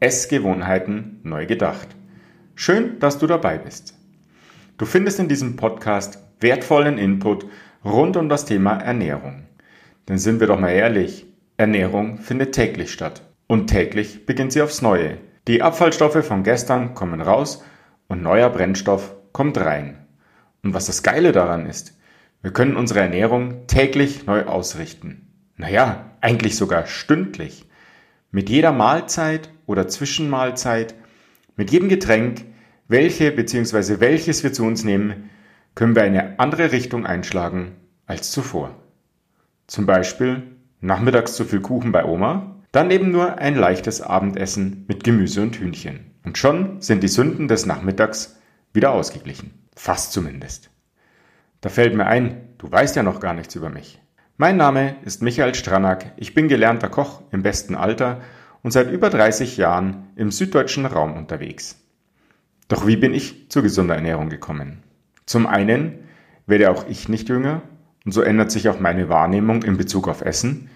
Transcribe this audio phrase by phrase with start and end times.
[0.00, 1.88] Essgewohnheiten neu gedacht.
[2.54, 3.94] Schön, dass du dabei bist.
[4.78, 7.44] Du findest in diesem Podcast wertvollen Input
[7.84, 9.42] rund um das Thema Ernährung.
[10.08, 11.26] Denn sind wir doch mal ehrlich,
[11.58, 13.20] Ernährung findet täglich statt.
[13.46, 15.18] Und täglich beginnt sie aufs Neue.
[15.46, 17.62] Die Abfallstoffe von gestern kommen raus
[18.08, 20.06] und neuer Brennstoff kommt rein.
[20.62, 21.98] Und was das Geile daran ist,
[22.40, 25.28] wir können unsere Ernährung täglich neu ausrichten.
[25.58, 27.66] Naja, eigentlich sogar stündlich.
[28.30, 30.96] Mit jeder Mahlzeit oder Zwischenmahlzeit,
[31.54, 32.44] mit jedem Getränk,
[32.88, 34.00] welche bzw.
[34.00, 35.30] welches wir zu uns nehmen,
[35.76, 38.74] können wir eine andere Richtung einschlagen als zuvor.
[39.68, 40.42] Zum Beispiel
[40.80, 45.56] nachmittags zu viel Kuchen bei Oma, dann eben nur ein leichtes Abendessen mit Gemüse und
[45.56, 46.14] Hühnchen.
[46.24, 48.40] Und schon sind die Sünden des Nachmittags
[48.72, 49.52] wieder ausgeglichen.
[49.76, 50.70] Fast zumindest.
[51.60, 54.00] Da fällt mir ein, du weißt ja noch gar nichts über mich.
[54.36, 58.20] Mein Name ist Michael Stranack, ich bin gelernter Koch im besten Alter
[58.62, 61.76] und seit über 30 Jahren im süddeutschen Raum unterwegs.
[62.68, 64.82] Doch wie bin ich zur gesunder Ernährung gekommen?
[65.26, 65.98] Zum einen
[66.46, 67.62] werde auch ich nicht jünger
[68.04, 70.70] und so ändert sich auch meine Wahrnehmung in Bezug auf Essen.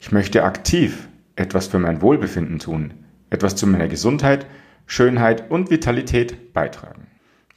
[0.00, 2.94] Ich möchte aktiv etwas für mein Wohlbefinden tun,
[3.30, 4.46] etwas zu meiner Gesundheit,
[4.86, 7.06] Schönheit und Vitalität beitragen.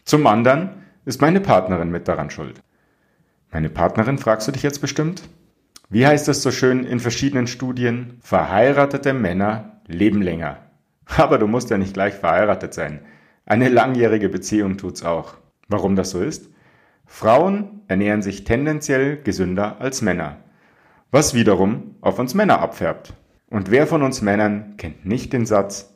[0.04, 0.70] Zum anderen
[1.06, 2.62] ist meine Partnerin mit daran schuld.
[3.52, 5.24] Meine Partnerin fragst du dich jetzt bestimmt?
[5.90, 8.20] Wie heißt es so schön in verschiedenen Studien?
[8.22, 10.60] Verheiratete Männer leben länger.
[11.18, 13.02] Aber du musst ja nicht gleich verheiratet sein.
[13.46, 15.36] Eine langjährige Beziehung tut's auch.
[15.68, 16.50] Warum das so ist?
[17.06, 20.38] Frauen ernähren sich tendenziell gesünder als Männer,
[21.12, 23.14] was wiederum auf uns Männer abfärbt.
[23.50, 25.94] Und wer von uns Männern kennt nicht den Satz,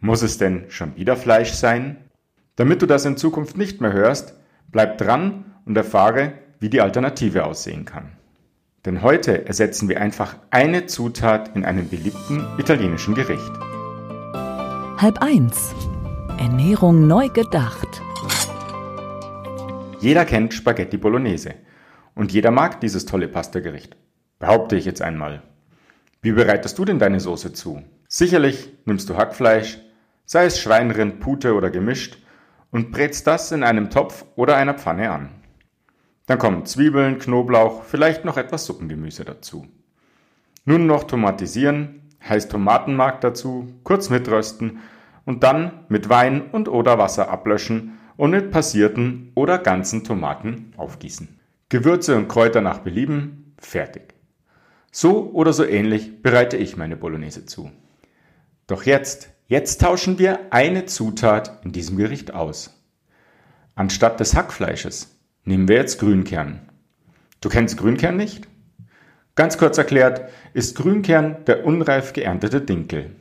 [0.00, 1.96] muss es denn schon wieder Fleisch sein?
[2.56, 4.34] Damit du das in Zukunft nicht mehr hörst,
[4.72, 8.17] bleib dran und erfahre, wie die Alternative aussehen kann.
[8.84, 13.52] Denn heute ersetzen wir einfach eine Zutat in einem beliebten italienischen Gericht.
[14.98, 15.74] Halb eins.
[16.38, 18.02] Ernährung neu gedacht.
[20.00, 21.54] Jeder kennt Spaghetti Bolognese
[22.14, 23.96] und jeder mag dieses tolle Pastagericht.
[24.38, 25.42] Behaupte ich jetzt einmal.
[26.22, 27.82] Wie bereitest du denn deine Soße zu?
[28.08, 29.78] Sicherlich nimmst du Hackfleisch,
[30.24, 32.18] sei es Schweinrind, Pute oder gemischt,
[32.70, 35.30] und brätst das in einem Topf oder einer Pfanne an.
[36.28, 39.66] Dann kommen Zwiebeln, Knoblauch, vielleicht noch etwas Suppengemüse dazu.
[40.66, 44.80] Nun noch tomatisieren, heißt Tomatenmark dazu, kurz mitrösten
[45.24, 51.40] und dann mit Wein und oder Wasser ablöschen und mit passierten oder ganzen Tomaten aufgießen.
[51.70, 54.14] Gewürze und Kräuter nach Belieben, fertig.
[54.92, 57.70] So oder so ähnlich bereite ich meine Bolognese zu.
[58.66, 62.78] Doch jetzt, jetzt tauschen wir eine Zutat in diesem Gericht aus.
[63.74, 65.17] Anstatt des Hackfleisches
[65.48, 66.60] Nehmen wir jetzt Grünkern.
[67.40, 68.46] Du kennst Grünkern nicht?
[69.34, 73.12] Ganz kurz erklärt ist Grünkern der unreif geerntete Dinkel.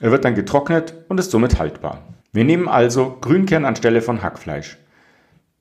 [0.00, 2.02] Er wird dann getrocknet und ist somit haltbar.
[2.32, 4.78] Wir nehmen also Grünkern anstelle von Hackfleisch.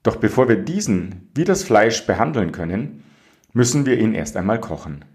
[0.02, 3.04] Doch bevor wir diesen wie das Fleisch behandeln können,
[3.54, 5.06] müssen wir ihn erst einmal kochen.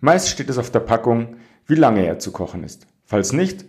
[0.00, 1.34] Meist steht es auf der Packung,
[1.66, 2.86] wie lange er zu kochen ist.
[3.04, 3.64] Falls nicht,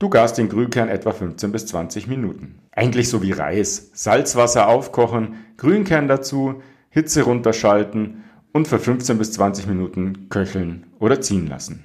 [0.00, 2.58] du garst den Grünkern etwa 15 bis 20 Minuten.
[2.72, 3.92] Eigentlich so wie Reis.
[3.94, 11.46] Salzwasser aufkochen, Grünkern dazu, Hitze runterschalten und für 15 bis 20 Minuten köcheln oder ziehen
[11.46, 11.84] lassen.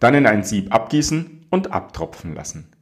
[0.00, 2.72] Dann in ein Sieb abgießen und abtropfen lassen.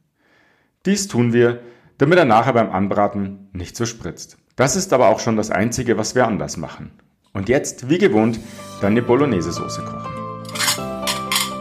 [0.87, 1.59] Dies tun wir,
[1.99, 4.37] damit er nachher beim Anbraten nicht so spritzt.
[4.55, 6.91] Das ist aber auch schon das Einzige, was wir anders machen.
[7.33, 8.39] Und jetzt, wie gewohnt,
[8.81, 10.11] deine Bolognese-Soße kochen.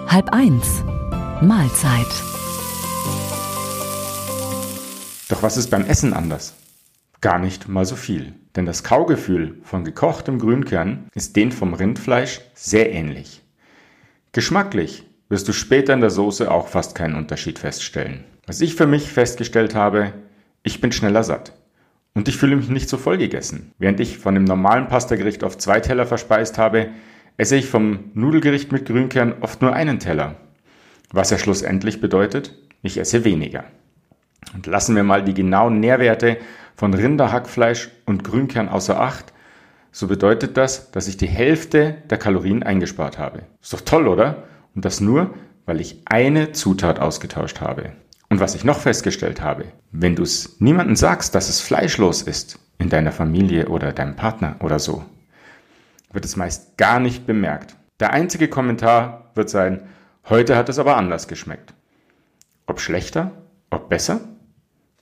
[0.09, 0.83] Halb eins.
[1.43, 2.30] Mahlzeit.
[5.31, 6.57] Doch was ist beim Essen anders?
[7.21, 8.35] Gar nicht mal so viel.
[8.57, 13.41] Denn das Kaugefühl von gekochtem Grünkern ist den vom Rindfleisch sehr ähnlich.
[14.33, 18.25] Geschmacklich wirst du später in der Soße auch fast keinen Unterschied feststellen.
[18.47, 20.15] Was ich für mich festgestellt habe,
[20.65, 21.53] ich bin schneller satt.
[22.13, 23.71] Und ich fühle mich nicht so voll gegessen.
[23.79, 26.89] Während ich von dem normalen Pastagericht auf zwei Teller verspeist habe,
[27.37, 30.35] esse ich vom Nudelgericht mit Grünkern oft nur einen Teller.
[31.13, 33.65] Was ja schlussendlich bedeutet, ich esse weniger.
[34.55, 36.39] Und lassen wir mal die genauen Nährwerte
[36.77, 39.33] von Rinderhackfleisch und Grünkern außer Acht,
[39.93, 43.43] so bedeutet das, dass ich die Hälfte der Kalorien eingespart habe.
[43.61, 44.45] Ist doch toll, oder?
[44.75, 45.35] Und das nur,
[45.67, 47.93] weil ich eine Zutat ausgetauscht habe.
[48.29, 52.61] Und was ich noch festgestellt habe, wenn du es niemandem sagst, dass es fleischlos ist,
[52.79, 55.05] in deiner Familie oder deinem Partner oder so,
[56.13, 57.77] wird es meist gar nicht bemerkt.
[57.99, 59.83] Der einzige Kommentar wird sein,
[60.29, 61.75] heute hat es aber anders geschmeckt.
[62.67, 63.33] Ob schlechter,
[63.71, 64.21] ob besser?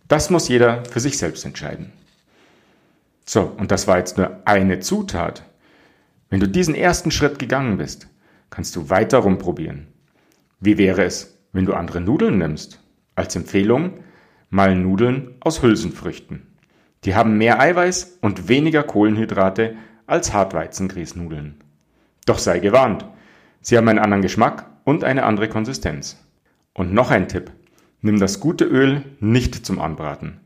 [0.06, 1.93] Das muss jeder für sich selbst entscheiden.
[3.25, 5.44] So, und das war jetzt nur eine Zutat.
[6.31, 8.09] Wenn du diesen ersten Schritt gegangen bist,
[8.50, 9.88] kannst du weiter rumprobieren.
[10.61, 12.81] Wie wäre es, wenn du andere Nudeln nimmst?
[13.15, 14.00] Als Empfehlung
[14.50, 16.47] mal Nudeln aus Hülsenfrüchten.
[17.05, 19.76] Die haben mehr Eiweiß und weniger Kohlenhydrate
[20.06, 21.62] als Hartweizengrießnudeln.
[22.26, 23.05] Doch sei gewarnt,
[23.61, 26.25] sie haben einen anderen Geschmack und eine andere Konsistenz.
[26.73, 27.53] Und noch ein Tipp.
[28.00, 30.41] Nimm das gute Öl nicht zum Anbraten.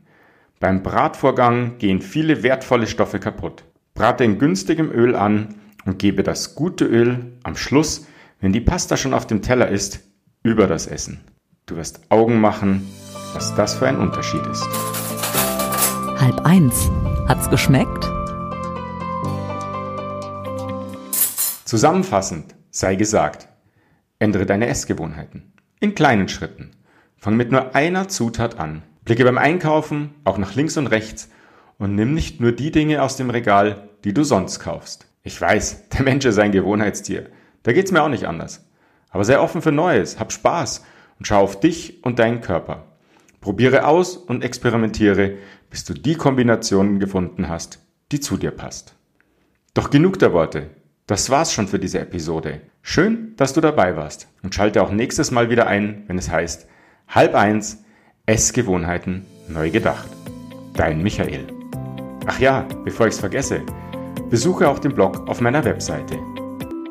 [0.59, 3.63] Beim Bratvorgang gehen viele wertvolle Stoffe kaputt.
[3.93, 5.55] Brate in günstigem Öl an
[5.85, 8.07] und gebe das gute Öl am Schluss,
[8.39, 9.99] wenn die Pasta schon auf dem Teller ist,
[10.41, 11.21] über das Essen.
[11.67, 12.87] Du wirst Augen machen,
[13.33, 14.67] was das für ein Unterschied ist.
[16.19, 16.89] Halb eins.
[17.27, 18.09] Hat's geschmeckt?
[21.65, 23.47] Zusammenfassend sei gesagt,
[24.17, 25.53] ändere deine Essgewohnheiten.
[25.79, 26.71] In kleinen Schritten.
[27.23, 28.83] Fang mit nur einer Zutat an.
[29.05, 31.29] Blicke beim Einkaufen auch nach links und rechts
[31.77, 35.07] und nimm nicht nur die Dinge aus dem Regal, die du sonst kaufst.
[35.23, 37.29] Ich weiß, der Mensch ist ein Gewohnheitstier.
[37.63, 38.67] Da geht's mir auch nicht anders.
[39.09, 40.83] Aber sei offen für Neues, hab Spaß
[41.17, 42.87] und schau auf dich und deinen Körper.
[43.39, 45.35] Probiere aus und experimentiere,
[45.69, 47.79] bis du die Kombinationen gefunden hast,
[48.11, 48.95] die zu dir passt.
[49.73, 50.71] Doch genug der Worte.
[51.07, 52.59] Das war's schon für diese Episode.
[52.81, 56.67] Schön, dass du dabei warst und schalte auch nächstes Mal wieder ein, wenn es heißt
[57.13, 57.83] halb eins
[58.25, 60.09] Essgewohnheiten neu gedacht.
[60.73, 61.45] Dein Michael.
[62.25, 63.61] Ach ja, bevor ich's vergesse,
[64.29, 66.17] besuche auch den Blog auf meiner Webseite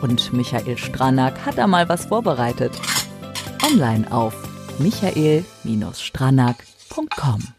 [0.00, 2.72] Und Michael Stranak hat da mal was vorbereitet.
[3.68, 4.34] Online auf
[4.78, 7.57] michael-stranak.com.